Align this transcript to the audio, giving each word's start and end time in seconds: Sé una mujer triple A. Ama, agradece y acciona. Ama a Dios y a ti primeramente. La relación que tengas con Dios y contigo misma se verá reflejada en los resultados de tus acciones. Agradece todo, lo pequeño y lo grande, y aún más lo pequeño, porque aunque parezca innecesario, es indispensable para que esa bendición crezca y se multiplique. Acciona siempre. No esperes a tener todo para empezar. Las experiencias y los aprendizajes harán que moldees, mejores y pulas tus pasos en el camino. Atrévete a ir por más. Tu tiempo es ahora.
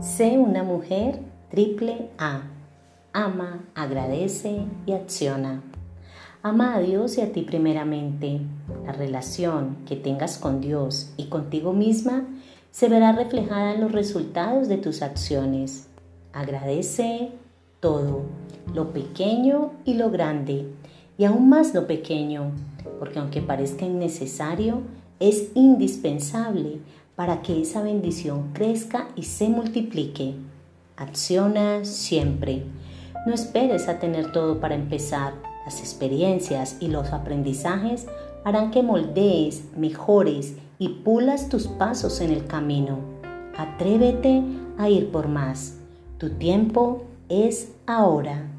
Sé 0.00 0.38
una 0.38 0.62
mujer 0.62 1.20
triple 1.50 2.10
A. 2.18 2.42
Ama, 3.14 3.64
agradece 3.74 4.66
y 4.84 4.92
acciona. 4.92 5.62
Ama 6.42 6.74
a 6.74 6.80
Dios 6.80 7.16
y 7.16 7.22
a 7.22 7.32
ti 7.32 7.40
primeramente. 7.40 8.40
La 8.84 8.92
relación 8.92 9.78
que 9.86 9.96
tengas 9.96 10.36
con 10.36 10.60
Dios 10.60 11.12
y 11.16 11.26
contigo 11.26 11.72
misma 11.72 12.26
se 12.70 12.90
verá 12.90 13.12
reflejada 13.12 13.72
en 13.72 13.80
los 13.80 13.92
resultados 13.92 14.68
de 14.68 14.76
tus 14.76 15.00
acciones. 15.00 15.88
Agradece 16.34 17.30
todo, 17.80 18.22
lo 18.74 18.92
pequeño 18.92 19.72
y 19.86 19.94
lo 19.94 20.10
grande, 20.10 20.66
y 21.16 21.24
aún 21.24 21.48
más 21.48 21.72
lo 21.72 21.86
pequeño, 21.86 22.52
porque 22.98 23.18
aunque 23.18 23.40
parezca 23.40 23.86
innecesario, 23.86 24.82
es 25.20 25.52
indispensable 25.54 26.80
para 27.16 27.42
que 27.42 27.62
esa 27.62 27.82
bendición 27.82 28.50
crezca 28.52 29.08
y 29.16 29.24
se 29.24 29.48
multiplique. 29.48 30.34
Acciona 30.96 31.84
siempre. 31.84 32.64
No 33.26 33.34
esperes 33.34 33.88
a 33.88 33.98
tener 33.98 34.32
todo 34.32 34.60
para 34.60 34.74
empezar. 34.74 35.34
Las 35.64 35.80
experiencias 35.80 36.76
y 36.78 36.88
los 36.88 37.12
aprendizajes 37.12 38.06
harán 38.44 38.70
que 38.70 38.82
moldees, 38.82 39.64
mejores 39.76 40.54
y 40.78 40.88
pulas 40.88 41.48
tus 41.48 41.66
pasos 41.66 42.20
en 42.20 42.30
el 42.30 42.46
camino. 42.46 42.98
Atrévete 43.56 44.42
a 44.78 44.88
ir 44.88 45.10
por 45.10 45.26
más. 45.26 45.78
Tu 46.18 46.30
tiempo 46.30 47.04
es 47.28 47.72
ahora. 47.86 48.55